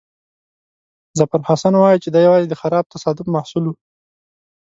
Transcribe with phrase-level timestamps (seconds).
[1.19, 3.75] ظفرحسن وایي چې دا یوازې د خراب تصادف محصول وو.